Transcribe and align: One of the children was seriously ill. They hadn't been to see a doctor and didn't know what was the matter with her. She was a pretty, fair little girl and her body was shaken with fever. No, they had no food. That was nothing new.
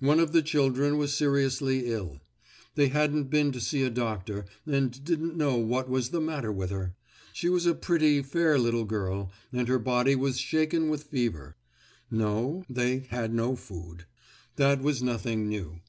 One 0.00 0.20
of 0.20 0.32
the 0.32 0.42
children 0.42 0.98
was 0.98 1.14
seriously 1.14 1.86
ill. 1.90 2.20
They 2.74 2.88
hadn't 2.88 3.30
been 3.30 3.52
to 3.52 3.58
see 3.62 3.82
a 3.84 3.88
doctor 3.88 4.44
and 4.66 5.02
didn't 5.02 5.34
know 5.34 5.56
what 5.56 5.88
was 5.88 6.10
the 6.10 6.20
matter 6.20 6.52
with 6.52 6.68
her. 6.68 6.94
She 7.32 7.48
was 7.48 7.64
a 7.64 7.74
pretty, 7.74 8.20
fair 8.20 8.58
little 8.58 8.84
girl 8.84 9.32
and 9.50 9.66
her 9.68 9.78
body 9.78 10.14
was 10.14 10.38
shaken 10.38 10.90
with 10.90 11.04
fever. 11.04 11.56
No, 12.10 12.66
they 12.68 12.98
had 12.98 13.32
no 13.32 13.56
food. 13.56 14.04
That 14.56 14.82
was 14.82 15.02
nothing 15.02 15.48
new. 15.48 15.80